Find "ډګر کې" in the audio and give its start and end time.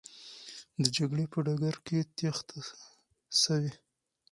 1.45-1.97